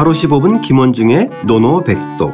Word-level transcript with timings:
하루 0.00 0.12
15분 0.12 0.62
김원중의 0.62 1.28
노노백독. 1.44 2.32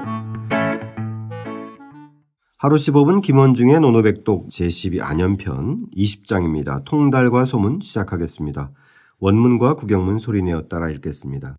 하루 2.58 2.76
15분 2.76 3.20
김원중의 3.20 3.80
노노백독 3.80 4.50
제12 4.50 5.02
안연편 5.02 5.86
20장입니다. 5.96 6.84
통달과 6.84 7.44
소문 7.44 7.80
시작하겠습니다. 7.82 8.70
원문과 9.18 9.74
구경문 9.74 10.20
소리내어 10.20 10.68
따라 10.68 10.88
읽겠습니다. 10.90 11.56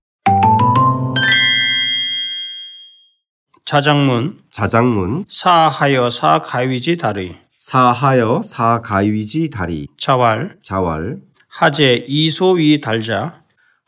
자장문. 3.66 4.38
자장문. 4.50 5.26
사하여 5.28 6.10
사가위지 6.10 6.96
다리. 6.96 7.36
사하여 7.58 8.44
사가위지 8.46 9.50
다리. 9.50 9.90
자왈. 9.98 10.56
자왈. 10.64 11.16
하제 11.50 12.06
이소위 12.08 12.80
달자 12.80 13.37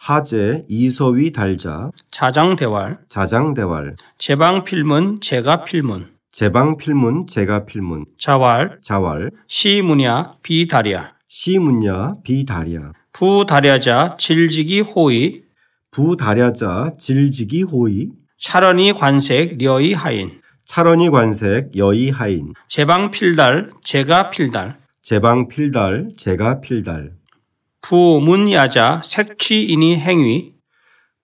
하제 0.02 0.64
이서위 0.70 1.34
달자 1.34 1.92
자장대왈 2.10 3.00
자장대왈 3.10 3.98
제방필문 4.18 5.20
제가필문. 5.20 6.08
제방필문 6.32 7.28
제가필문. 7.28 8.06
자왈 8.18 8.80
자왈 8.82 9.30
시문야 9.48 10.36
비다리야 10.42 11.12
시문야 11.28 12.16
비다리야 12.24 12.94
부다리아자 13.12 14.16
질지기 14.18 14.80
호의. 14.80 15.42
부다랴자 15.92 16.94
질지기 16.98 17.64
호의. 17.64 18.08
차런이 18.38 18.94
관색 18.94 19.58
려이 19.58 19.92
하인. 19.94 20.40
차런이 20.64 21.10
관색 21.10 21.76
여의 21.76 22.10
하인. 22.10 22.54
제방 22.70 23.12
필달 23.12 23.72
제가 23.84 24.30
필달. 24.30 24.78
제방 25.02 25.50
필달 25.50 26.08
제가 26.18 26.62
필달 26.62 27.19
부문야자 27.82 29.02
색취인이 29.04 29.98
행위 29.98 30.54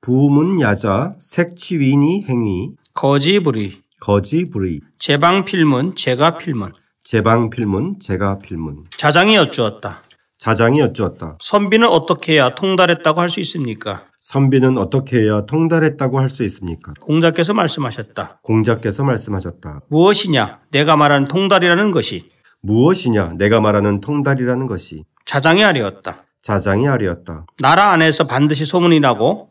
부문야자 0.02 1.12
색치윈이 1.20 2.24
행위 2.30 2.70
거지부리 2.94 3.82
거지부리 4.00 4.82
제방필문 5.00 5.96
제가필문 5.96 6.72
제방필문 7.04 8.00
제가필문 8.00 8.86
자장이 8.98 9.36
여쭈었다. 9.36 10.02
자장이 10.38 10.80
여쭈었다. 10.80 11.38
선비는 11.40 11.88
어떻게 11.88 12.34
해야 12.34 12.50
통달했다고 12.56 13.22
할 13.22 13.30
수 13.30 13.40
있습니까? 13.42 14.04
선비는 14.22 14.78
어떻게 14.78 15.22
해야 15.22 15.46
통달했다고 15.46 16.20
할 16.20 16.30
수 16.30 16.44
있습니까? 16.44 16.94
공자께서 17.02 17.54
말씀하셨다. 17.54 18.40
공자께서 18.44 19.04
말씀하셨다. 19.04 19.82
무엇이냐? 19.90 20.60
내가 20.72 20.96
말하는 20.98 21.28
통달이라는 21.28 21.92
것이 21.92 22.30
무엇이냐 22.62 23.34
내가 23.38 23.60
말하는 23.62 24.02
통달이라는 24.02 24.66
것이 24.68 25.04
자장이 25.26 25.64
아리였다. 25.64 26.25
자장이 26.46 26.88
아리였다. 26.88 27.48
나라 27.60 27.90
안에서 27.90 28.26
반드시 28.26 28.66
소문이 28.66 29.00
나고 29.00 29.50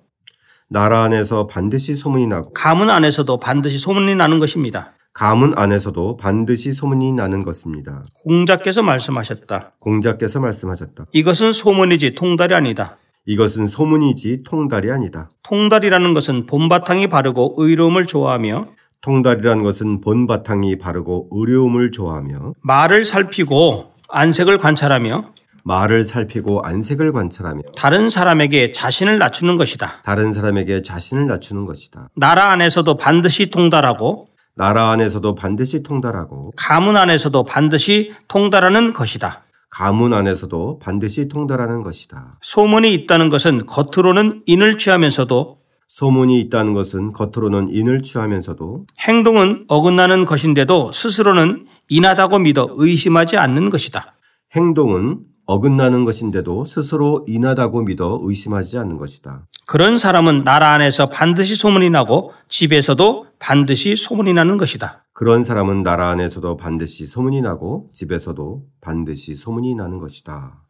나라 0.69 1.03
안에서 1.03 1.48
반드시 1.48 1.97
소문이 1.97 2.28
나고 2.28 2.53
가문 2.53 2.89
안에서도 2.89 3.41
반드시 3.41 3.78
소문이 3.78 4.14
나는 4.14 4.39
것입니다. 4.39 4.92
가문 5.12 5.55
안에서도 5.59 6.17
반드시 6.17 6.73
소문이 6.73 7.12
나는 7.12 7.42
것입니다. 7.42 8.05
공자께서 8.23 8.84
말씀하셨다. 8.84 9.73
공자께서 9.81 10.39
말씀하셨다. 10.39 11.06
이것은 11.11 11.53
소문이지 11.53 12.14
통달이 12.14 12.55
아니다. 12.55 12.97
이것은 13.27 13.67
소문이지 13.67 14.45
통달이 14.45 14.92
아니다. 14.92 15.31
통달이라는 15.42 16.14
것은 16.14 16.47
본바탕이 16.47 17.08
바르고 17.08 17.56
의로움을 17.58 18.06
좋아하며 18.06 18.69
통달이란 19.01 19.64
것은 19.64 20.01
본바탕이 20.01 20.79
바르고 20.79 21.31
의료움을 21.33 21.91
좋아하며 21.91 22.55
말을 22.62 23.05
살피고 23.05 23.95
안색을 24.08 24.58
관찰하며 24.58 25.34
말을 25.65 26.05
살피고 26.05 26.62
안색을 26.62 27.12
관찰하며 27.12 27.62
다른 27.77 28.11
사람에게 28.11 28.70
자신을 28.70 29.19
낮추는 29.19 29.57
것이다. 29.57 30.03
다른 30.05 30.33
사람에게 30.33 30.83
자신을 30.83 31.27
낮추는 31.27 31.65
것이다. 31.65 32.11
나라 32.15 32.51
안에서도 32.51 32.97
반드시 32.97 33.51
통달하고 33.51 34.29
나라 34.57 34.91
안에서도 34.91 35.35
반드시 35.35 35.83
통달하고 35.83 36.53
가문 36.57 36.97
안에서도 36.97 37.42
반드시 37.45 38.13
통달하는 38.29 38.92
것이다. 38.92 39.42
가문 39.70 40.13
안에서도 40.13 40.79
반드시 40.79 41.29
통달하는 41.29 41.83
것이다. 41.83 42.35
소문이 42.42 42.95
있다는 42.95 43.29
것은 43.29 43.67
겉으로는 43.67 44.42
인을 44.46 44.79
취하면서도 44.79 45.58
소문이 45.89 46.41
있다는 46.42 46.75
것은 46.75 47.13
겉으로는 47.13 47.69
인을 47.70 48.02
취하면서도 48.02 48.86
행동은 49.01 49.64
어긋나는 49.69 50.27
것인데도 50.27 50.92
스스로는 50.92 51.67
인하다고 51.89 52.39
믿어 52.41 52.69
의심하지 52.77 53.36
않는 53.36 53.70
것이다. 53.70 54.14
행동은 54.55 55.20
어긋나는 55.47 56.05
것인데도 56.05 56.65
스스로 56.65 57.25
인하다고 57.29 57.83
믿어 57.83 58.21
의심하지 58.23 58.79
않는 58.79 58.97
것이다. 58.97 59.47
그런 59.67 59.99
사람은 59.99 60.45
나라 60.45 60.73
안에서 60.73 61.09
반드시 61.09 61.57
소문이 61.57 61.91
나고 61.91 62.33
집에서도 62.49 63.27
반드시 63.39 63.97
소문이 63.97 64.33
나는 64.33 64.57
것이다. 64.57 65.05
그런 65.13 65.45
사람은 65.45 65.83
나라 65.83 66.11
안에서도 66.11 66.57
반드시 66.57 67.07
소문이 67.07 67.41
나고 67.41 67.91
집에서도 67.93 68.63
반드시 68.81 69.37
소문이 69.37 69.75
나는 69.75 69.99
것이다. 69.99 70.65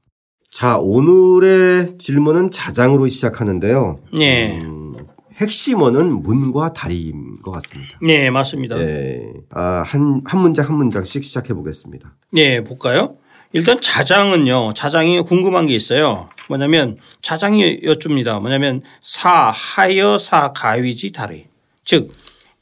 자, 0.51 0.79
오늘의 0.79 1.99
질문은 1.99 2.51
자장으로 2.53 3.09
시작하는데요. 3.09 3.99
네. 4.17 4.61
음, 4.61 4.95
핵심어는 5.35 6.23
문과 6.23 6.73
다리인 6.73 7.41
것 7.41 7.51
같습니다. 7.51 7.99
네, 8.01 8.31
맞습니다. 8.31 8.77
네, 8.77 8.85
네. 8.85 9.33
아, 9.51 9.83
한, 9.85 10.21
한 10.25 10.41
문장 10.41 10.69
한 10.69 10.77
문장씩 10.77 11.25
시작해 11.25 11.55
보겠습니다. 11.55 12.15
네, 12.31 12.63
볼까요? 12.63 13.17
일단 13.55 13.81
자장은요, 13.81 14.75
자장이 14.75 15.21
궁금한 15.21 15.67
게 15.67 15.75
있어요. 15.75 16.29
뭐냐면 16.49 16.99
자장이 17.23 17.81
여쭙니다. 17.85 18.41
뭐냐면 18.41 18.83
사, 19.01 19.53
하여, 19.55 20.19
사, 20.19 20.53
가위지, 20.53 21.13
다리. 21.13 21.47
즉, 21.85 22.13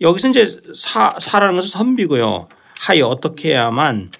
여기서 0.02 0.28
이제 0.28 0.46
사, 0.76 1.16
사라는 1.18 1.54
것은 1.56 1.70
선비고요. 1.70 2.48
하여 2.78 3.06
어떻게 3.06 3.52
해야만 3.52 4.10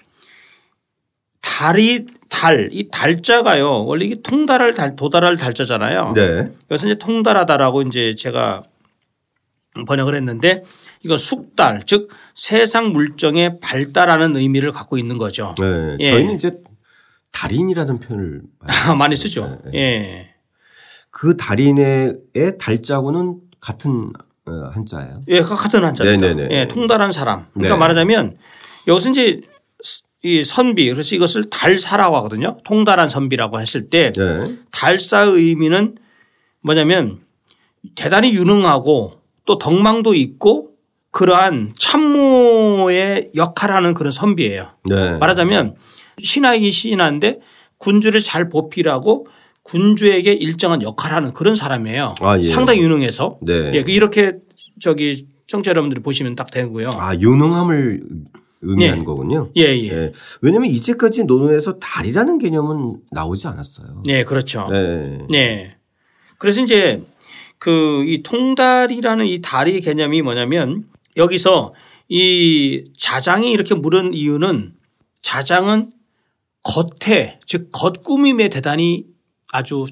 달이 1.41 2.07
달, 2.27 2.69
이 2.71 2.89
달자가요. 2.89 3.85
원래 3.85 4.05
이게 4.05 4.15
통달할 4.23 4.73
달, 4.73 4.95
도달할 4.95 5.37
달자잖아요. 5.37 6.13
네. 6.15 6.51
그래서 6.67 6.87
이제 6.87 6.95
통달하다라고 6.95 7.83
이제 7.83 8.15
제가 8.15 8.63
번역을 9.87 10.15
했는데 10.15 10.63
이거 11.03 11.17
숙달, 11.17 11.83
즉 11.85 12.09
세상 12.35 12.91
물정의 12.91 13.59
발달하는 13.59 14.35
의미를 14.35 14.71
갖고 14.71 14.97
있는 14.97 15.17
거죠. 15.17 15.55
네. 15.59 15.97
예. 15.99 16.11
저희는 16.11 16.35
이제 16.35 16.57
달인이라는 17.31 17.99
표현을 17.99 18.41
많이 18.97 19.15
쓰죠. 19.17 19.59
네. 19.65 19.71
예. 19.79 20.33
그 21.09 21.35
달인의 21.37 22.15
달자고는 22.59 23.39
같은 23.59 24.11
어, 24.45 24.51
한자예요. 24.73 25.21
예, 25.29 25.41
같은 25.41 25.83
한자입니다. 25.85 26.27
네네네. 26.33 26.55
예, 26.55 26.67
통달한 26.67 27.11
사람. 27.11 27.47
그러니까 27.53 27.75
네. 27.75 27.79
말하자면 27.79 28.37
여기서 28.87 29.09
이제 29.11 29.41
이 30.21 30.43
선비 30.43 30.89
그래서 30.89 31.15
이것을 31.15 31.49
달사라고 31.49 32.15
하거든요. 32.17 32.57
통달한 32.63 33.09
선비라고 33.09 33.59
했을 33.59 33.89
때 33.89 34.11
네. 34.11 34.57
달사의 34.71 35.31
의미는 35.33 35.95
뭐냐면 36.61 37.21
대단히 37.95 38.33
유능하고 38.33 39.19
또 39.45 39.57
덕망도 39.57 40.13
있고 40.15 40.71
그러한 41.11 41.73
참모의 41.77 43.31
역할을 43.35 43.75
하는 43.75 43.93
그런 43.93 44.11
선비예요. 44.11 44.69
네. 44.89 45.17
말하자면 45.17 45.75
신하이긴 46.19 46.71
신하인데 46.71 47.39
군주를 47.77 48.19
잘 48.19 48.49
보필하고 48.49 49.27
군주에게 49.63 50.33
일정한 50.33 50.81
역할을 50.81 51.15
하는 51.15 51.33
그런 51.33 51.55
사람이에요. 51.55 52.15
아, 52.21 52.37
예. 52.37 52.43
상당히 52.43 52.81
유능해서. 52.81 53.37
네. 53.41 53.73
예, 53.75 53.83
이렇게 53.87 54.33
저기 54.79 55.27
청취자 55.47 55.71
여러분들이 55.71 56.01
보시면 56.01 56.35
딱 56.35 56.51
되고요. 56.51 56.89
아, 56.93 57.15
유능함을 57.15 58.03
의미하는 58.61 58.99
네. 58.99 59.05
거군요. 59.05 59.51
예, 59.55 59.63
예. 59.63 59.89
네. 59.89 60.11
왜냐하면 60.41 60.69
이제까지 60.69 61.25
논어에서 61.25 61.79
달이라는 61.79 62.39
개념은 62.39 63.01
나오지 63.11 63.47
않았어요. 63.47 64.03
네, 64.05 64.23
그렇죠. 64.23 64.67
네. 64.71 65.19
네. 65.29 65.77
그래서 66.37 66.61
이제 66.61 67.03
그 67.63 68.03
이 68.05 68.21
통달이라는 68.23 69.25
이 69.25 69.41
다리 69.41 69.79
개념이 69.79 70.21
뭐냐면 70.21 70.83
여기서 71.15 71.73
이 72.09 72.83
자장이 72.97 73.51
이렇게 73.51 73.73
물은 73.73 74.13
이유는 74.13 74.73
자장은 75.21 75.91
겉에 76.63 77.39
즉 77.45 77.69
겉꾸밈에 77.71 78.49
대단히 78.49 79.05
아주 79.53 79.85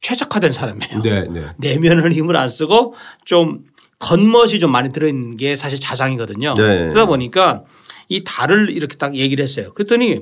최적화된 0.00 0.52
사람이에요. 0.52 1.00
네, 1.02 1.26
네. 1.28 1.52
내면을 1.58 2.12
힘을 2.14 2.36
안 2.36 2.48
쓰고 2.48 2.94
좀 3.26 3.64
겉멋이 3.98 4.58
좀 4.58 4.72
많이 4.72 4.90
들어있는 4.90 5.36
게 5.36 5.56
사실 5.56 5.78
자장이거든요. 5.78 6.54
네. 6.54 6.88
그러다 6.88 7.04
보니까 7.04 7.64
이 8.08 8.24
달을 8.24 8.70
이렇게 8.70 8.96
딱 8.96 9.14
얘기를 9.14 9.42
했어요. 9.42 9.74
그랬더니 9.74 10.20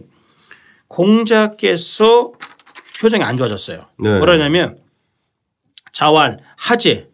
공자께서 0.88 2.32
표정이 3.00 3.22
안 3.22 3.36
좋아졌어요. 3.36 3.86
네. 4.00 4.18
뭐라냐면 4.18 4.81
자활, 5.92 6.38
하재 6.56 7.08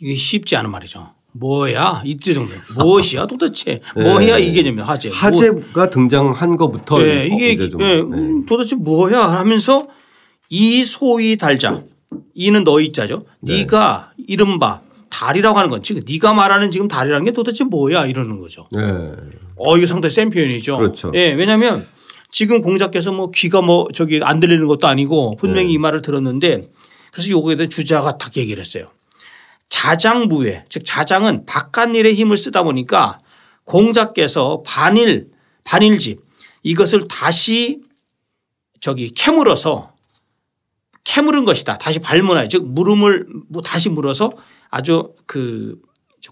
이게 0.00 0.14
쉽지 0.14 0.56
않은 0.56 0.70
말이죠. 0.70 1.10
뭐야 1.36 2.02
이때 2.04 2.32
정도 2.32 2.52
무엇이야 2.78 3.26
도대체 3.26 3.80
뭐야 3.96 4.38
이 4.38 4.52
개념이 4.52 4.80
하재 4.82 5.08
뭐- 5.08 5.16
네. 5.18 5.20
하재가 5.24 5.90
등장한 5.90 6.56
것부터 6.56 7.02
예, 7.02 7.26
이게 7.26 7.50
예, 7.50 7.56
네. 7.56 8.00
음, 8.00 8.46
도대체 8.46 8.76
뭐야 8.76 9.20
하면서 9.20 9.88
이 10.48 10.84
소위 10.84 11.36
달자 11.36 11.82
이는 12.34 12.62
너희 12.62 12.92
자죠. 12.92 13.24
네. 13.40 13.62
네가 13.62 14.12
이른바 14.28 14.80
달이라고 15.10 15.58
하는 15.58 15.70
건 15.70 15.82
지금 15.82 16.02
네가 16.08 16.32
말하는 16.34 16.70
지금 16.70 16.86
달이라는 16.86 17.24
게 17.24 17.32
도대체 17.32 17.64
뭐야 17.64 18.06
이러는 18.06 18.38
거죠. 18.40 18.68
네. 18.70 18.80
어, 19.56 19.76
이거 19.76 19.86
상당히 19.86 20.14
센 20.14 20.30
표현이죠. 20.30 20.76
그렇죠. 20.76 21.10
예, 21.14 21.32
왜냐하면 21.32 21.84
지금 22.30 22.62
공자께서 22.62 23.10
뭐 23.12 23.30
귀가 23.32 23.60
뭐 23.60 23.88
저기 23.92 24.20
안 24.22 24.38
들리는 24.38 24.66
것도 24.68 24.86
아니고 24.86 25.34
분명히 25.36 25.72
이 25.72 25.78
말을 25.78 26.02
들었는데 26.02 26.68
그래서 27.14 27.30
요거에 27.30 27.54
대해 27.54 27.68
주자가 27.68 28.18
딱 28.18 28.36
얘기를 28.36 28.60
했어요. 28.60 28.90
자장무회 29.68 30.64
즉 30.68 30.82
자장은 30.84 31.46
바깥 31.46 31.94
일에 31.94 32.12
힘을 32.12 32.36
쓰다 32.36 32.64
보니까 32.64 33.20
공자께서 33.62 34.62
반일 34.66 35.30
반일집 35.62 36.20
이것을 36.64 37.06
다시 37.06 37.82
저기 38.80 39.10
캐물어서 39.10 39.92
캐물은 41.04 41.44
것이다. 41.44 41.78
다시 41.78 42.00
발문하여 42.00 42.48
즉 42.48 42.66
물음을 42.66 43.26
뭐 43.48 43.62
다시 43.62 43.88
물어서 43.88 44.32
아주 44.70 45.14
그 45.26 45.80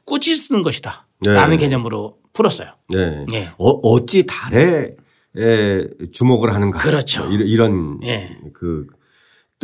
꾸짖 0.04 0.36
쓰는 0.36 0.62
것이다. 0.62 1.06
네. 1.20 1.32
라는 1.32 1.58
개념으로 1.58 2.18
풀었어요. 2.32 2.72
네. 2.88 3.24
예. 3.34 3.50
어, 3.56 3.68
어찌 3.68 4.26
달에 4.26 4.96
에, 5.36 5.88
주목을 6.10 6.52
하는가. 6.52 6.80
그렇죠. 6.80 7.24
뭐 7.24 7.32
이런, 7.32 7.46
이런 7.46 8.00
예. 8.04 8.36
그 8.52 8.88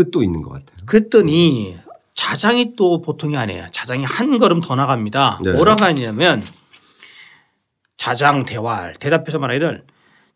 뜻도 0.04 0.22
있는 0.22 0.42
것 0.42 0.50
같아요. 0.50 0.86
그랬더니 0.86 1.76
자장이 2.14 2.74
또 2.76 3.00
보통이 3.00 3.36
아니에요. 3.36 3.66
자장이 3.72 4.04
한 4.04 4.38
걸음 4.38 4.60
더 4.60 4.74
나갑니다. 4.74 5.40
네. 5.44 5.52
뭐라고 5.52 5.84
하냐면 5.84 6.44
자장 7.96 8.44
대활 8.44 8.94
대답해서 8.94 9.38
말하기를 9.38 9.84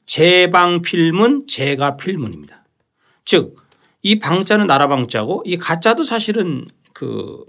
제방 0.07 0.83
필문 0.83 1.47
제가 1.47 1.97
필문입니다. 1.97 2.65
즉 3.25 3.63
이 4.03 4.19
방자는 4.19 4.67
나라 4.67 4.89
방자고 4.89 5.43
이 5.47 5.57
가자도 5.57 6.03
사실은 6.03 6.67
그 6.93 7.45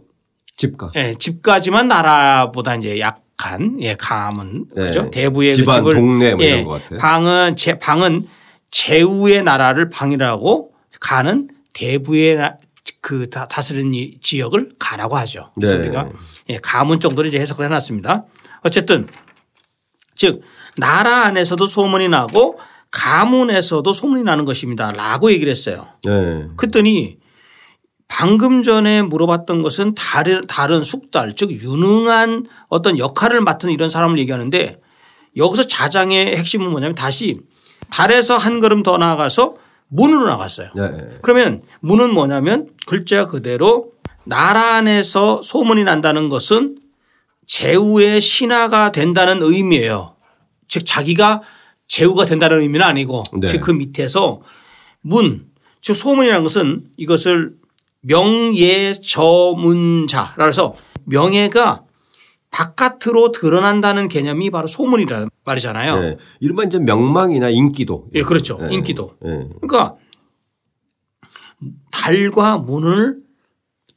집가. 0.55 0.91
예, 0.95 1.15
집까지만 1.17 1.87
나라보다 1.87 2.75
이제 2.75 2.99
약한 2.99 3.81
예, 3.81 3.95
감은 3.95 4.65
네. 4.75 4.83
그죠 4.83 5.09
대부의 5.09 5.51
그 5.51 5.55
집안, 5.57 5.77
집을 5.77 5.95
동네 5.95 6.35
뭐 6.35 6.45
예, 6.45 6.49
이런 6.49 6.65
것 6.65 6.83
같아요. 6.83 6.99
방은 6.99 7.55
제 7.55 7.79
방은 7.79 8.27
제후의 8.69 9.43
나라를 9.43 9.89
방이라고 9.89 10.73
가는 10.99 11.49
대부의 11.73 12.35
나- 12.37 12.57
그 13.01 13.29
다- 13.29 13.47
다스리는 13.47 13.93
이 13.93 14.19
지역을 14.21 14.73
가라고 14.79 15.17
하죠. 15.17 15.51
그래서 15.55 15.75
네. 15.75 15.81
우리가 15.87 16.09
예, 16.49 16.57
가문 16.61 16.99
정도로 16.99 17.27
이제 17.27 17.39
해석을 17.39 17.65
해놨습니다. 17.65 18.25
어쨌든 18.61 19.07
즉 20.15 20.41
나라 20.77 21.25
안에서도 21.25 21.65
소문이 21.67 22.07
나고 22.09 22.59
가문에서도 22.91 23.91
소문이 23.91 24.23
나는 24.23 24.45
것입니다 24.45 24.91
라고 24.91 25.31
얘기를 25.31 25.49
했어요. 25.51 25.87
네. 26.05 26.45
그랬더니 26.55 27.17
방금 28.07 28.61
전에 28.63 29.01
물어봤던 29.01 29.61
것은 29.61 29.95
다른 29.95 30.45
다른 30.47 30.83
숙달 30.83 31.35
즉 31.35 31.51
유능한 31.51 32.45
어떤 32.69 32.97
역할을 32.99 33.41
맡은 33.41 33.71
이런 33.71 33.89
사람을 33.89 34.19
얘기하는데 34.19 34.79
여기서 35.35 35.63
자장의 35.63 36.37
핵심은 36.37 36.69
뭐냐면 36.69 36.93
다시 36.95 37.39
달에서 37.89 38.37
한 38.37 38.59
걸음 38.59 38.83
더 38.83 38.97
나아가서 38.97 39.55
문으로 39.93 40.27
나갔어요. 40.27 40.71
네. 40.75 40.89
그러면 41.21 41.61
문은 41.81 42.11
뭐냐면 42.13 42.69
글자 42.85 43.27
그대로 43.27 43.93
나라 44.25 44.75
안에서 44.75 45.41
소문이 45.43 45.83
난다는 45.83 46.29
것은 46.29 46.77
제후의 47.45 48.19
신하가 48.19 48.91
된다는 48.91 49.43
의미예요. 49.43 50.15
즉 50.67 50.83
자기가 50.85 51.41
제후가 51.87 52.25
된다는 52.25 52.61
의미는 52.61 52.83
아니고 52.85 53.23
네. 53.39 53.47
즉그 53.47 53.71
밑에서 53.71 54.41
문, 55.01 55.45
즉 55.81 55.95
소문이라는 55.95 56.43
것은 56.43 56.85
이것을 56.97 57.55
명예저문자라 58.01 60.45
해서 60.45 60.73
명예가 61.05 61.82
바깥으로 62.53 63.31
드러난다는 63.31 64.07
개념이 64.07 64.51
바로 64.51 64.67
소문이라는 64.67 65.29
말이잖아요. 65.43 65.99
네. 65.99 66.17
이른바 66.39 66.63
이제 66.63 66.77
명망이나 66.77 67.49
인기도. 67.49 68.07
예, 68.13 68.21
그렇죠. 68.21 68.57
네. 68.61 68.67
인기도. 68.71 69.15
네. 69.21 69.49
그러니까 69.59 69.95
달과 71.91 72.59
문을 72.59 73.17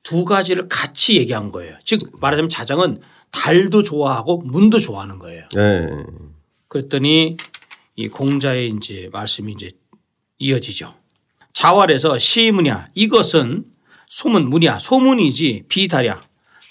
두 0.02 0.24
가지를 0.24 0.68
같이 0.68 1.16
얘기한 1.16 1.52
거예요. 1.52 1.76
즉 1.84 2.00
말하자면 2.18 2.48
자장은 2.48 3.00
달도 3.30 3.82
좋아하고 3.82 4.38
문도 4.38 4.78
좋아하는 4.78 5.18
거예요. 5.18 5.46
네. 5.54 5.88
그랬더니 6.68 7.36
이 7.94 8.08
공자의 8.08 8.70
이제 8.70 9.10
말씀이 9.12 9.52
이제 9.52 9.70
이어지죠. 10.38 10.94
자활에서 11.52 12.18
시문이야 12.18 12.88
이것은 12.94 13.66
소문 14.06 14.48
문이야 14.48 14.78
소문이지 14.78 15.64
비달이야 15.68 16.22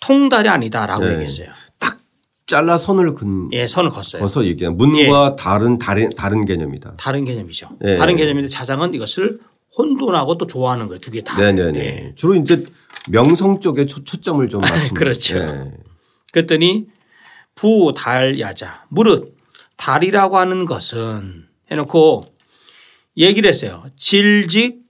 통달이 0.01 0.49
아니다라고 0.49 1.03
네. 1.03 1.13
얘기했어요. 1.13 1.49
잘라 2.47 2.77
선을 2.77 3.15
근, 3.15 3.50
예, 3.53 3.65
선을 3.65 3.89
걷어요. 3.89 4.21
거서 4.21 4.45
얘기한 4.45 4.77
문과 4.77 5.36
다른, 5.36 5.80
다른, 5.80 6.09
다른 6.15 6.45
개념이다. 6.45 6.95
다른 6.97 7.25
개념이죠. 7.25 7.69
예. 7.86 7.95
다른 7.97 8.15
개념인데 8.15 8.47
자장은 8.50 8.94
이것을 8.94 9.39
혼돈하고 9.77 10.38
또 10.38 10.45
좋아하는 10.45 10.88
거예요. 10.88 11.00
두 11.01 11.12
개 11.12 11.24
다. 11.24 11.38
네네네. 11.38 11.80
예. 11.80 12.13
주로 12.15 12.36
이제 12.36 12.63
명성 13.09 13.59
쪽에 13.62 13.86
초, 13.88 14.03
초점을 14.03 14.47
좀 14.50 14.62
맞춘 14.94 14.94
그렇죠. 14.95 15.39
네. 15.39 15.71
그랬더니 16.31 16.86
부 17.56 17.94
달 17.94 18.39
야자 18.39 18.86
무릇 18.89 19.36
달이라고 19.77 20.38
하는 20.38 20.65
것은 20.65 21.45
해놓고 21.71 22.25
얘기를 23.18 23.50
했어요. 23.50 23.83
질직 23.95 24.81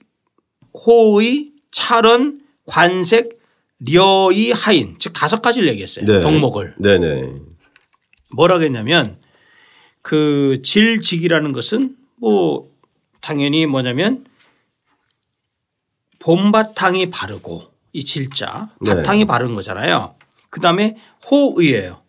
호의 0.85 1.51
찰원 1.71 2.41
관색 2.67 3.39
려이 3.85 4.51
하인 4.51 4.95
즉 4.99 5.13
다섯 5.13 5.41
가지를 5.41 5.69
얘기했어요. 5.69 6.05
네. 6.05 6.21
덕목을 6.21 6.75
네네. 6.79 7.33
뭐라고 8.35 8.63
했냐면 8.63 9.19
그 10.01 10.61
질직이라는 10.63 11.51
것은 11.51 11.95
뭐 12.17 12.69
당연히 13.21 13.65
뭐냐면 13.65 14.25
봄바탕이 16.19 17.09
바르고 17.09 17.63
이 17.93 18.03
질자 18.03 18.69
네. 18.81 18.95
바탕이 18.95 19.25
바른 19.25 19.55
거잖아요. 19.55 20.15
그 20.49 20.59
다음에 20.61 20.97
호의예요. 21.29 22.01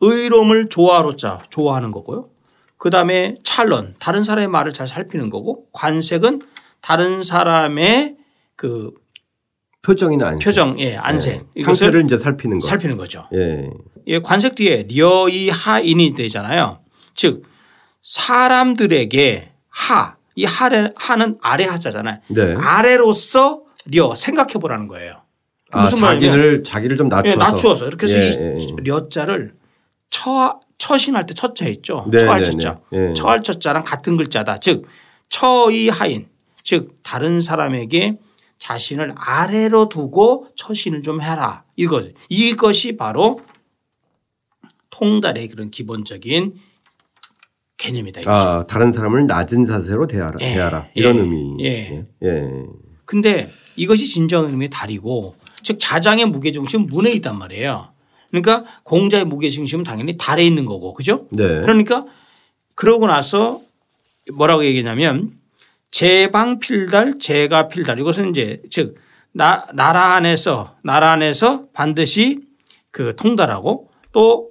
의로움을 0.00 0.68
좋아로자 0.68 1.42
좋아하는 1.50 1.90
거고요. 1.90 2.30
그 2.76 2.90
다음에 2.90 3.36
찰론 3.44 3.94
다른 3.98 4.22
사람의 4.22 4.48
말을 4.48 4.72
잘 4.72 4.86
살피는 4.86 5.30
거고 5.30 5.68
관색은 5.72 6.42
다른 6.80 7.22
사람의 7.22 8.16
그 8.56 8.92
표정이나 9.84 10.28
안색. 10.28 10.44
표정, 10.44 10.80
예, 10.80 10.96
안색 10.96 11.38
네. 11.38 11.44
이것을 11.56 11.86
상태를 11.86 12.04
이제 12.06 12.18
살피는 12.18 12.58
거. 12.58 12.66
살피는 12.66 12.96
거죠. 12.96 13.26
예. 13.34 13.68
예, 14.06 14.18
관색 14.20 14.54
뒤에 14.54 14.86
려이 14.88 15.50
하인이 15.50 16.14
되잖아요. 16.14 16.78
즉 17.14 17.44
사람들에게 18.02 19.52
하, 19.68 20.16
이 20.36 20.44
하는, 20.44 20.92
하는 20.96 21.38
아래 21.42 21.64
하자잖아요. 21.64 22.18
네. 22.28 22.54
아래로서 22.58 23.62
려 23.92 24.14
생각해 24.14 24.54
보라는 24.54 24.88
거예요. 24.88 25.22
그 25.70 25.78
아, 25.78 25.82
무슨 25.82 26.00
말이냐면 26.00 26.38
자기를 26.38 26.62
자기를 26.64 26.96
좀 26.96 27.08
낮춰서. 27.08 27.34
예, 27.34 27.36
낮추어서 27.36 27.86
이렇게 27.88 28.06
해서 28.06 28.18
예, 28.18 28.28
이 28.28 28.30
예, 28.30 28.56
예. 28.56 28.58
려자를 28.82 29.52
처 30.08 30.60
처신할 30.78 31.26
때 31.26 31.34
첫자 31.34 31.66
있죠. 31.68 32.06
네, 32.10 32.18
처할 32.18 32.42
네, 32.42 32.50
첫자. 32.50 32.80
네. 32.90 33.10
예. 33.10 33.12
처할 33.14 33.42
첫자랑 33.42 33.84
같은 33.84 34.16
글자다. 34.16 34.58
즉 34.58 34.86
처이 35.28 35.88
하인. 35.90 36.28
즉 36.62 36.96
다른 37.02 37.40
사람에게 37.42 38.16
자신을 38.64 39.12
아래로 39.16 39.90
두고 39.90 40.48
처신을 40.56 41.02
좀 41.02 41.20
해라. 41.20 41.64
이거 41.76 42.02
이것이 42.30 42.96
바로 42.96 43.40
통달의 44.88 45.48
그런 45.48 45.70
기본적인 45.70 46.54
개념이다 47.76 48.22
이거죠. 48.22 48.48
아, 48.48 48.66
다른 48.66 48.90
사람을 48.90 49.26
낮은 49.26 49.66
자세로 49.66 50.06
대하라. 50.06 50.38
예, 50.40 50.54
대하라. 50.54 50.88
이런 50.94 51.16
예, 51.16 51.20
의미. 51.20 51.64
예. 51.64 52.06
예. 52.22 52.48
근데 53.04 53.50
이것이 53.76 54.06
진정 54.06 54.46
의미의 54.46 54.70
달이고 54.70 55.34
즉 55.62 55.76
자장의 55.78 56.26
무게 56.26 56.50
중심은 56.50 56.86
문에 56.86 57.12
있단 57.12 57.36
말이에요. 57.36 57.92
그러니까 58.30 58.64
공자의 58.84 59.26
무게 59.26 59.50
중심은 59.50 59.84
당연히 59.84 60.16
달에 60.16 60.42
있는 60.42 60.64
거고 60.64 60.94
그죠? 60.94 61.26
네. 61.30 61.46
그러니까 61.60 62.06
그러고 62.74 63.06
나서 63.06 63.60
뭐라고 64.32 64.64
얘기냐면 64.64 65.32
제방 65.94 66.58
필달 66.58 67.20
제가 67.20 67.68
필달 67.68 68.00
이것은 68.00 68.30
이제 68.30 68.60
즉 68.68 68.96
나, 69.30 69.64
나라 69.74 70.14
안에서 70.16 70.74
나라 70.82 71.12
안에서 71.12 71.66
반드시 71.72 72.40
그 72.90 73.14
통달하고 73.14 73.90
또 74.10 74.50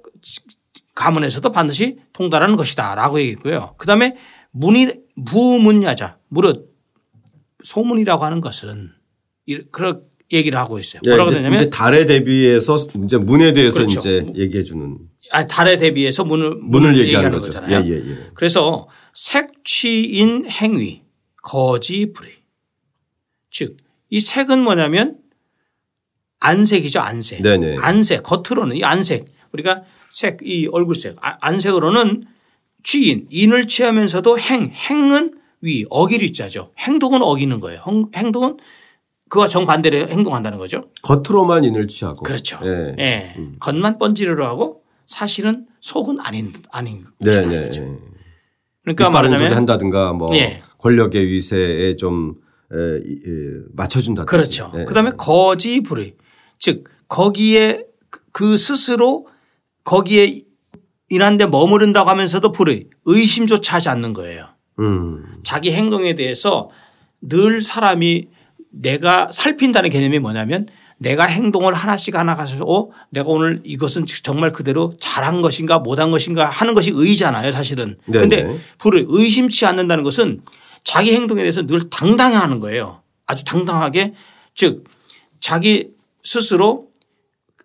가문에서도 0.94 1.52
반드시 1.52 1.98
통달하는 2.14 2.56
것이다라고 2.56 3.20
얘기했고요. 3.20 3.74
그다음에 3.76 4.16
문이 4.52 4.88
부문야자 5.26 6.16
무릇 6.28 6.74
소문이라고 7.62 8.24
하는 8.24 8.40
것은 8.40 8.92
이- 9.44 9.64
그런 9.70 10.00
얘기를 10.32 10.58
하고 10.58 10.78
있어요. 10.78 11.02
예, 11.04 11.10
뭐라고 11.10 11.30
이제, 11.30 11.38
되냐면 11.40 11.60
이제 11.60 11.68
달에 11.68 12.06
대비해서 12.06 12.86
이제 13.04 13.18
문에 13.18 13.52
대해서 13.52 13.80
그렇죠. 13.80 14.00
이제 14.00 14.26
얘기해 14.34 14.62
주는 14.62 14.96
아니, 15.30 15.46
달에 15.46 15.76
대비해서 15.76 16.24
문을 16.24 16.54
문을 16.62 16.96
얘기하는 17.00 17.32
거죠. 17.32 17.42
거잖아요. 17.60 17.84
예, 17.84 17.90
예, 17.90 17.96
예. 17.96 18.30
그래서 18.32 18.88
색취인 19.12 20.46
행위 20.48 21.03
거지 21.44 22.12
불의. 22.12 22.32
즉 23.50 23.76
이 24.10 24.20
색은 24.20 24.60
뭐냐면 24.62 25.18
안색이죠 26.40 27.00
안색. 27.00 27.42
네네. 27.42 27.78
안색 27.80 28.22
겉으로는 28.22 28.76
이 28.76 28.84
안색 28.84 29.26
우리가 29.52 29.82
색 30.10 30.38
이 30.42 30.68
얼굴색 30.70 31.16
아- 31.20 31.38
안색으로는 31.40 32.24
취인 32.82 33.26
인을 33.30 33.66
취하면서도 33.66 34.38
행 34.38 34.70
행은 34.72 35.34
위 35.62 35.84
어기를 35.90 36.32
자죠. 36.32 36.70
행동은 36.78 37.22
어기는 37.22 37.58
거예요. 37.60 37.82
행- 37.86 38.06
행동은 38.14 38.58
그와 39.30 39.46
정반대로 39.46 40.08
행동한다는 40.10 40.58
거죠. 40.58 40.90
겉으로만 41.02 41.64
인을 41.64 41.88
취하고. 41.88 42.22
그렇죠. 42.22 42.60
예. 42.64 42.94
예. 42.98 43.34
겉만 43.58 43.98
번지르르 43.98 44.44
하고 44.44 44.82
사실은 45.06 45.66
속은 45.80 46.20
아닌 46.20 46.52
아닌. 46.70 47.04
네네. 47.20 47.56
이거죠. 47.64 47.98
그러니까 48.82 49.08
말하자면 49.10 49.30
말하자면 49.40 49.56
한다든가 49.56 50.12
뭐 50.12 50.36
예. 50.36 50.62
권력의 50.88 51.26
위세에 51.28 51.96
좀 51.96 52.34
에, 52.70 52.76
이- 53.06 53.12
이, 53.26 53.62
맞춰준다. 53.74 54.26
그렇죠. 54.26 54.70
예. 54.78 54.84
그다음에 54.84 55.12
거지 55.16 55.80
불의 55.80 56.14
즉 56.58 56.84
거기에 57.08 57.84
그- 58.10 58.20
그 58.32 58.56
스스로 58.58 59.26
거기에 59.82 60.40
인한데 61.10 61.46
머무른다고 61.46 62.08
하면서도 62.10 62.52
불의 62.52 62.88
의심조차 63.06 63.76
하지 63.76 63.88
않는 63.88 64.12
거예요. 64.12 64.48
음. 64.80 65.24
자기 65.42 65.72
행동에 65.72 66.14
대해서 66.16 66.68
늘 67.22 67.62
사람이 67.62 68.28
내가 68.70 69.30
살핀다는 69.32 69.88
개념이 69.90 70.18
뭐냐면 70.18 70.66
내가 70.98 71.24
행동을 71.24 71.74
하나씩 71.74 72.16
하나 72.16 72.34
가지고 72.34 72.72
어, 72.74 72.90
내가 73.10 73.28
오늘 73.28 73.60
이것은 73.64 74.04
정말 74.22 74.52
그대로 74.52 74.94
잘한 74.98 75.42
것인가 75.42 75.78
못한 75.78 76.10
것인가 76.10 76.46
하는 76.46 76.74
것이 76.74 76.90
의잖아요 76.94 77.52
사실은. 77.52 77.96
그런데 78.06 78.44
불을 78.78 79.06
의심치 79.08 79.64
않는다는 79.66 80.02
것은 80.04 80.40
자기 80.84 81.14
행동에 81.14 81.40
대해서 81.42 81.66
늘 81.66 81.90
당당해 81.90 82.36
하는 82.36 82.60
거예요. 82.60 83.02
아주 83.26 83.44
당당하게 83.44 84.14
즉 84.54 84.84
자기 85.40 85.90
스스로 86.22 86.88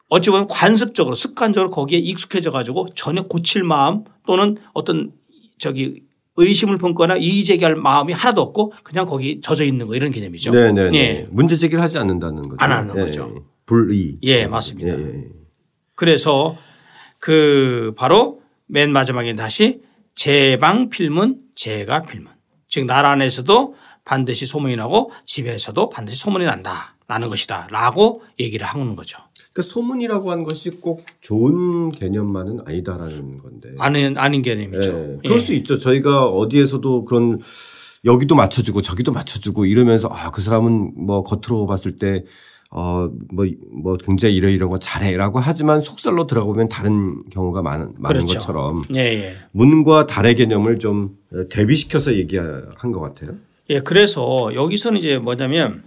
어찌 0.07 0.31
보면 0.31 0.47
관습적으로 0.47 1.15
습관적으로 1.15 1.69
거기에 1.69 1.99
익숙해져 1.99 2.49
가지고 2.49 2.87
전혀 2.95 3.21
고칠 3.23 3.63
마음 3.63 4.03
또는 4.25 4.57
어떤 4.73 5.11
저기 5.59 6.01
의심을 6.37 6.77
품거나 6.77 7.17
이의 7.17 7.43
제기할 7.43 7.75
마음이 7.75 8.13
하나도 8.13 8.41
없고 8.41 8.73
그냥 8.83 9.05
거기 9.05 9.41
젖어 9.41 9.63
있는 9.63 9.85
거 9.87 9.95
이런 9.95 10.09
개념이죠. 10.11 10.51
네 10.51 10.71
네. 10.71 10.89
예. 10.93 11.27
문제 11.29 11.57
제기를 11.57 11.83
하지 11.83 11.97
않는다는 11.97 12.41
거죠. 12.43 12.55
안 12.59 12.71
하는 12.71 12.95
예, 12.97 13.01
거죠. 13.01 13.33
예. 13.35 13.41
불의. 13.65 14.17
예, 14.23 14.47
맞습니다. 14.47 14.97
예, 14.97 15.03
예. 15.03 15.25
그래서 15.95 16.57
그 17.19 17.93
바로 17.97 18.41
맨 18.67 18.91
마지막에 18.91 19.35
다시 19.35 19.81
제방 20.15 20.89
필문 20.89 21.41
제가 21.55 22.03
필문 22.03 22.31
즉 22.69 22.85
나라 22.85 23.09
안에서도 23.11 23.75
반드시 24.05 24.45
소문이 24.45 24.75
나고 24.75 25.11
집에서도 25.25 25.89
반드시 25.89 26.17
소문이 26.19 26.45
난다 26.45 26.95
나는 27.07 27.29
것이다 27.29 27.67
라고 27.71 28.21
얘기를 28.39 28.65
하는 28.65 28.95
거죠. 28.95 29.17
그러니까 29.51 29.73
소문이라고 29.73 30.31
하는 30.31 30.43
것이 30.43 30.69
꼭 30.69 31.05
좋은 31.21 31.91
개념만은 31.91 32.59
아니다라는 32.65 33.39
건데. 33.39 33.69
아닌 33.79 34.17
아닌 34.17 34.41
개념이죠. 34.43 34.89
예. 34.89 35.17
그럴 35.23 35.37
예. 35.37 35.39
수 35.39 35.53
있죠. 35.53 35.77
저희가 35.77 36.27
어디에서도 36.27 37.05
그런 37.05 37.41
여기도 38.05 38.35
맞춰주고 38.35 38.81
저기도 38.81 39.11
맞춰주고 39.11 39.65
이러면서 39.65 40.07
아, 40.07 40.31
그 40.31 40.41
사람은 40.41 40.93
뭐 40.95 41.23
겉으로 41.23 41.65
봤을 41.65 41.97
때 41.97 42.23
어, 42.71 43.09
뭐, 43.31 43.45
뭐 43.71 43.97
굉장히 43.97 44.35
이러 44.35 44.47
이런 44.47 44.69
거 44.69 44.77
잘해라고 44.77 45.39
하지만 45.39 45.81
속살로 45.81 46.27
들어가보면 46.27 46.67
다른 46.67 47.23
경우가 47.29 47.63
많은, 47.63 47.93
많은 47.97 48.27
그렇죠. 48.27 48.39
것처럼 48.39 48.83
예, 48.93 48.99
예. 48.99 49.35
문과 49.51 50.05
달의 50.05 50.35
개념을 50.35 50.77
좀 50.77 51.17
대비시켜서 51.49 52.13
얘기한 52.13 52.91
것 52.93 52.99
같아요. 52.99 53.37
예, 53.71 53.79
그래서 53.79 54.51
여기서는 54.53 54.99
이제 54.99 55.17
뭐냐면 55.17 55.83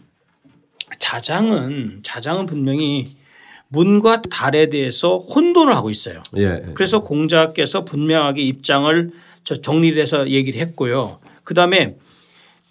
자장은 0.98 2.00
자장은 2.02 2.46
분명히 2.46 3.16
문과 3.68 4.20
달에 4.20 4.66
대해서 4.66 5.18
혼돈을 5.18 5.74
하고 5.74 5.88
있어요. 5.88 6.20
예. 6.36 6.42
예. 6.42 6.72
그래서 6.74 7.00
공자께서 7.00 7.84
분명하게 7.84 8.42
입장을 8.42 9.12
저 9.44 9.54
정리를 9.54 10.00
해서 10.02 10.28
얘기를 10.28 10.60
했고요. 10.60 11.20
그 11.44 11.54
다음에 11.54 11.96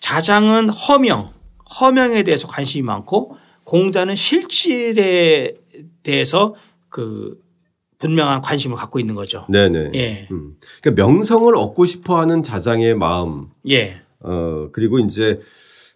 자장은 0.01 0.69
허명, 0.69 1.31
허명에 1.79 2.23
대해서 2.23 2.47
관심이 2.47 2.83
많고 2.83 3.37
공자는 3.71 4.17
실질에 4.17 5.53
대해서 6.03 6.55
그 6.89 7.41
분명한 7.99 8.41
관심을 8.41 8.75
갖고 8.75 8.99
있는 8.99 9.15
거죠. 9.15 9.45
네네. 9.47 9.91
예. 9.95 10.27
음. 10.29 10.57
그러니까 10.81 11.01
명성을 11.01 11.55
얻고 11.55 11.85
싶어 11.85 12.19
하는 12.19 12.43
자장의 12.43 12.95
마음, 12.95 13.47
예. 13.69 14.01
어, 14.19 14.67
그리고 14.73 14.99
이제 14.99 15.39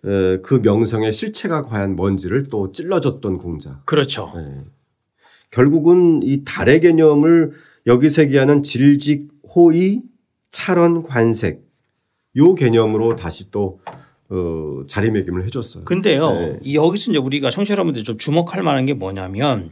에, 0.06 0.38
그 0.38 0.62
명성의 0.64 1.12
실체가 1.12 1.64
과연 1.64 1.98
뭔지를 1.98 2.44
또 2.44 2.72
찔러줬던 2.72 3.40
공자. 3.40 3.82
그렇죠. 3.84 4.32
예. 4.38 4.64
결국은 5.52 6.22
이 6.24 6.46
달의 6.46 6.80
개념을 6.80 7.52
여기서 7.88 8.22
얘기하는 8.22 8.64
질직, 8.64 9.28
호의, 9.54 10.02
차런, 10.50 11.04
관색 11.04 11.66
요 12.38 12.56
개념으로 12.56 13.18
다시 13.18 13.52
또 13.52 13.82
어, 14.30 14.82
자리매김을 14.88 15.46
해줬어요. 15.46 15.86
근데요. 15.86 16.32
네. 16.32 16.60
이 16.64 16.76
여기서 16.76 17.12
이제 17.12 17.20
우리가 17.20 17.52
청취자 17.52 17.74
여러분들 17.74 18.04
좀 18.04 18.18
주목할 18.18 18.64
만한 18.64 18.86
게 18.86 18.94
뭐냐면 18.94 19.72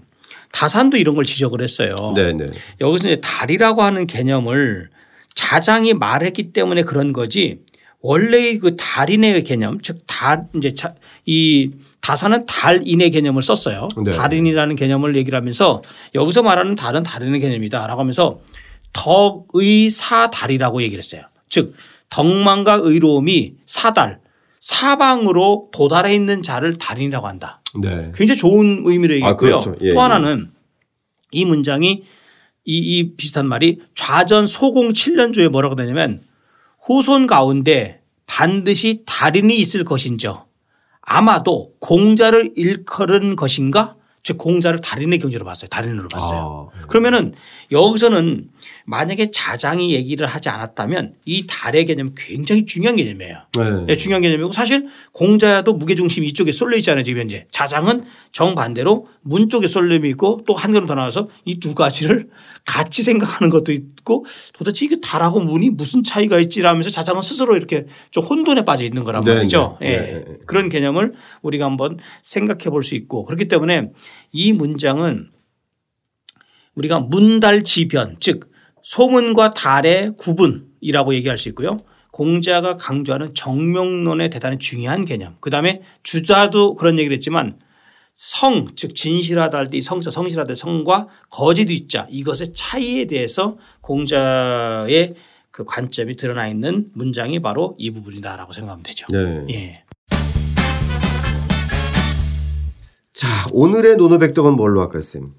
다산도 0.52 0.98
이런 0.98 1.16
걸 1.16 1.24
지적을 1.26 1.62
했어요. 1.62 1.96
네네. 2.16 2.46
여기서 2.80 3.08
이제 3.08 3.22
달이라고 3.22 3.82
하는 3.82 4.06
개념을 4.06 4.90
자장이 5.34 5.94
말했기 5.96 6.54
때문에 6.54 6.84
그런 6.84 7.14
거지 7.14 7.62
원래의 8.02 8.60
그 8.60 8.76
달인의 8.76 9.44
개념 9.44 9.80
즉 9.82 10.04
달 10.06 10.46
이제 10.56 10.74
자- 10.76 10.94
이 11.26 11.72
다산은 12.02 12.46
달인의 12.46 13.10
개념을 13.12 13.42
썼어요. 13.42 13.88
네. 14.04 14.12
달인이라는 14.12 14.76
개념을 14.76 15.16
얘기를 15.16 15.38
하면서 15.40 15.82
여기서 16.14 16.44
말하는 16.44 16.76
달은 16.76 17.02
달인의 17.04 17.40
개념이다라고 17.40 18.00
하면서 18.00 18.40
덕의 18.94 19.90
사달이라고 19.90 20.82
얘기를 20.84 21.00
했어요. 21.04 21.24
즉 21.50 21.76
덕망과 22.10 22.80
의로움이 22.84 23.56
사달 23.66 24.20
사방으로 24.64 25.68
도달해 25.74 26.16
있는 26.16 26.42
자를 26.42 26.78
달인이라고 26.78 27.28
한다. 27.28 27.62
네. 27.82 28.14
굉장히 28.16 28.38
좋은 28.38 28.84
의미로 28.86 29.16
얘기했고요. 29.16 29.56
아, 29.56 29.60
그렇죠. 29.60 29.76
예, 29.82 29.90
또 29.90 29.96
예. 29.96 30.00
하나는 30.00 30.52
이 31.32 31.44
문장이 31.44 32.04
이, 32.64 32.78
이 32.78 33.16
비슷한 33.18 33.46
말이 33.46 33.82
좌전 33.94 34.48
소공 34.48 34.94
7년조에 34.94 35.50
뭐라고 35.50 35.76
되냐면 35.76 36.22
후손 36.80 37.28
가운데 37.28 38.00
반드시 38.26 39.04
달인이 39.06 39.54
있을 39.54 39.84
것인저 39.84 40.46
아마도 41.02 41.74
공자를 41.80 42.54
일컬은 42.56 43.36
것인가 43.36 43.98
즉 44.24 44.38
공자를 44.38 44.80
달인의 44.80 45.20
경지로 45.20 45.44
봤어요. 45.44 45.68
달인으로 45.68 46.08
봤어요. 46.08 46.70
아, 46.74 46.88
그러면은 46.88 47.34
여기서는 47.70 48.48
만약에 48.86 49.32
자장이 49.32 49.94
얘기를 49.94 50.28
하지 50.28 50.50
않았다면 50.50 51.16
이 51.26 51.46
달의 51.48 51.86
개념 51.86 52.12
굉장히 52.18 52.66
중요한 52.66 52.96
개념이에요. 52.98 53.38
네. 53.58 53.86
네, 53.88 53.96
중요한 53.96 54.22
개념이고 54.22 54.52
사실 54.52 54.88
공자도 55.14 55.74
무게중심이 55.74 56.28
이쪽에 56.28 56.52
쏠려 56.52 56.76
있잖아요. 56.78 57.04
지금 57.04 57.22
현재. 57.22 57.46
자장은 57.52 58.04
정반대로 58.34 59.08
문 59.22 59.48
쪽에 59.48 59.68
쏠림이 59.68 60.10
있고 60.10 60.42
또 60.46 60.54
한 60.56 60.72
걸음 60.74 60.88
더 60.88 60.96
나와서 60.96 61.30
이 61.46 61.60
두 61.60 61.74
가지를 61.76 62.30
같이 62.66 63.04
생각하는 63.04 63.50
것도 63.50 63.72
있고 63.72 64.26
도대체 64.54 64.86
이게 64.86 65.00
달하고 65.02 65.40
문이 65.40 65.70
무슨 65.72 66.04
차이가 66.04 66.40
있지라면서 66.40 66.90
자장은 66.90 67.22
스스로 67.22 67.56
이렇게 67.56 67.86
좀 68.12 68.24
혼돈에 68.24 68.66
빠져 68.66 68.84
있는 68.84 69.04
거란 69.04 69.24
네, 69.24 69.36
말이죠. 69.36 69.78
네. 69.82 69.88
예. 69.88 69.98
네, 69.98 70.12
네. 70.26 70.38
그런 70.46 70.68
개념을 70.70 71.14
우리가 71.42 71.66
한번 71.66 72.00
생각해 72.22 72.70
볼 72.70 72.84
수 72.84 72.96
있고 72.96 73.24
그렇기 73.24 73.48
때문에 73.48 73.92
이 74.34 74.52
문장은 74.52 75.30
우리가 76.76 77.00
문달지변 77.00 78.18
즉 78.20 78.52
소문과 78.84 79.52
달의 79.52 80.14
구분이라고 80.18 81.16
얘기할 81.16 81.38
수 81.38 81.50
있고요. 81.50 81.80
공자가 82.12 82.76
강조하는 82.76 83.34
정명론의 83.34 84.30
대단히 84.30 84.60
중요한 84.60 85.04
개념. 85.06 85.36
그 85.40 85.50
다음에 85.50 85.82
주자도 86.04 86.76
그런 86.76 87.00
얘기를 87.00 87.16
했지만 87.16 87.60
성, 88.16 88.68
즉 88.76 88.94
진실하다 88.94 89.58
할 89.58 89.70
때 89.72 89.78
이 89.78 89.82
성자, 89.82 90.12
성실하다 90.12 90.52
의 90.52 90.56
성과 90.56 91.08
거짓 91.32 91.72
있자 91.72 92.06
이것의 92.12 92.54
차이에 92.54 93.06
대해서 93.06 93.58
공자의 93.82 95.16
그 95.50 95.66
관점이 95.66 96.16
드러나 96.16 96.48
있는 96.48 96.90
문장이 96.94 97.40
바로 97.40 97.76
이 97.80 97.90
부분이다라고 97.90 98.54
생각하면 98.54 98.84
되죠. 98.84 99.08
네. 99.10 99.46
예. 99.50 99.84
자, 103.14 103.28
오늘의 103.52 103.96
노노백덕은 103.98 104.54
뭘로 104.54 104.82
할까요, 104.82 105.02
쌤? 105.02 105.34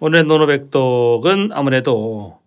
오늘의 0.00 0.24
노노백독은 0.24 1.50
아무래도 1.52 2.38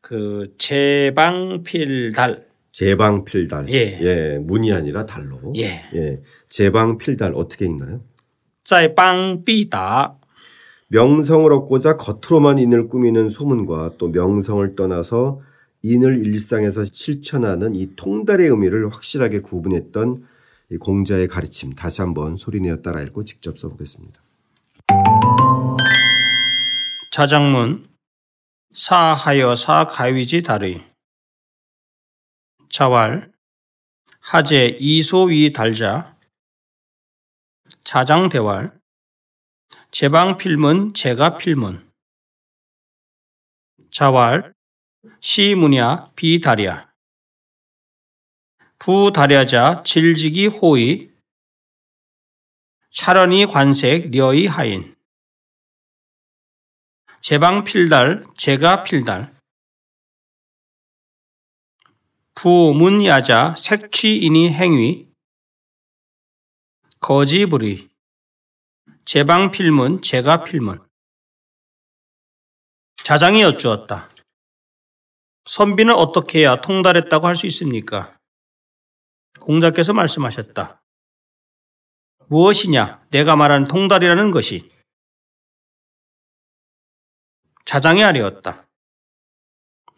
그 0.00 0.54
제방필달 0.58 2.46
제방필달 2.72 3.68
예. 3.68 3.98
예 4.00 4.38
문이 4.38 4.72
아니라 4.72 5.06
달로 5.06 5.52
예, 5.56 5.82
예. 5.94 6.22
제방필달 6.48 7.32
어떻게 7.34 7.66
읽나요? 7.66 8.00
제방비다 8.64 10.16
명성을 10.88 11.52
얻고자 11.52 11.96
겉으로만 11.96 12.58
인을 12.58 12.88
꾸미는 12.88 13.28
소문과 13.28 13.92
또 13.98 14.08
명성을 14.08 14.74
떠나서 14.74 15.40
인을 15.82 16.26
일상에서 16.26 16.84
실천하는 16.84 17.74
이 17.74 17.94
통달의 17.96 18.48
의미를 18.48 18.88
확실하게 18.88 19.40
구분했던 19.40 20.26
이 20.72 20.76
공자의 20.76 21.28
가르침 21.28 21.74
다시 21.74 22.00
한번 22.00 22.36
소리내어 22.36 22.76
따라 22.82 23.02
읽고 23.02 23.24
직접 23.24 23.58
써보겠습니다. 23.58 24.20
자장문 27.10 27.89
사하여 28.72 29.56
사 29.56 29.84
가위지 29.84 30.42
다르이. 30.42 30.80
자왈 32.68 33.32
하제 34.20 34.76
이소위 34.78 35.52
달자. 35.52 36.16
자장대왈 37.82 38.78
제방 39.90 40.36
필문 40.36 40.94
제가 40.94 41.36
필문. 41.36 41.90
자왈 43.90 44.54
시문야 45.18 46.12
비다랴. 46.14 46.92
부다랴자 48.78 49.82
질지기 49.82 50.46
호의 50.46 51.10
차련이 52.90 53.46
관색 53.46 54.12
려이 54.12 54.46
하인 54.46 54.96
제방필달 57.20 58.26
제가필달 58.36 59.34
부문야자 62.34 63.54
색취인이 63.56 64.50
행위 64.52 65.08
거지부리 67.00 67.90
제방필문 69.04 70.02
제가필문 70.02 70.86
자장이 73.04 73.42
여쭈었다. 73.42 74.08
선비는 75.46 75.94
어떻게 75.94 76.40
해야 76.40 76.60
통달했다고 76.60 77.26
할 77.26 77.34
수 77.34 77.46
있습니까? 77.46 78.18
공자께서 79.40 79.92
말씀하셨다. 79.92 80.80
무엇이냐? 82.28 83.04
내가 83.10 83.36
말하는 83.36 83.66
통달이라는 83.66 84.30
것이 84.30 84.70
자장이 87.70 88.02
아니었다. 88.02 88.66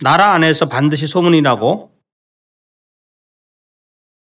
나라 0.00 0.34
안에서 0.34 0.66
반드시 0.66 1.06
소문이 1.06 1.40
나고 1.40 1.98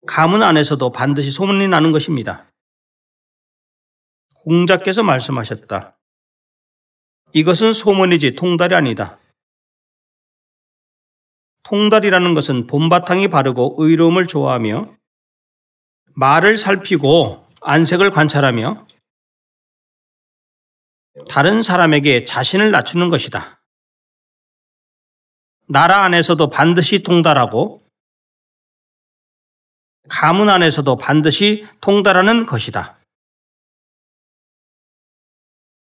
가문 0.06 0.42
안에서도 0.42 0.92
반드시 0.92 1.30
소문이 1.30 1.66
나는 1.68 1.92
것입니다. 1.92 2.52
공자께서 4.34 5.02
말씀하셨다. 5.02 5.96
이것은 7.32 7.72
소문이지 7.72 8.34
통달이 8.34 8.74
아니다. 8.74 9.18
통달이라는 11.62 12.34
것은 12.34 12.66
본바탕이 12.66 13.28
바르고 13.28 13.76
의로움을 13.78 14.26
좋아하며 14.26 14.94
말을 16.16 16.58
살피고 16.58 17.48
안색을 17.62 18.10
관찰하며 18.10 18.86
다른 21.28 21.62
사람에게 21.62 22.24
자신을 22.24 22.70
낮추는 22.70 23.08
것이다. 23.10 23.60
나라 25.68 26.04
안에서도 26.04 26.50
반드시 26.50 27.02
통달하고 27.02 27.82
가문 30.08 30.48
안에서도 30.48 30.96
반드시 30.96 31.66
통달하는 31.80 32.46
것이다. 32.46 32.98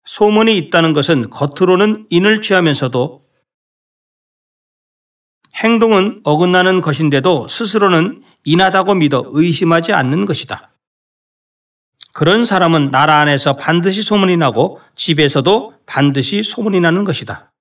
소문이 0.06 0.58
있다는 0.58 0.94
것은 0.94 1.30
겉으로는 1.30 2.08
인을 2.10 2.42
취하면서도 2.42 3.26
행동은 5.56 6.22
어긋나는 6.24 6.82
것인데도 6.82 7.48
스스로는 7.48 8.24
인하다고 8.44 8.96
믿어 8.96 9.24
의심하지 9.28 9.94
않는 9.94 10.26
것이다. 10.26 10.73
그런 12.14 12.46
사람은 12.46 12.92
나라 12.92 13.20
안에서 13.22 13.54
반드시 13.58 14.04
소문이 14.04 14.38
나고 14.38 14.80
집에서도 14.96 15.74
반드시 15.88 16.44
소문이 16.44 16.80
나는 16.80 17.04
것이다. 17.04 17.53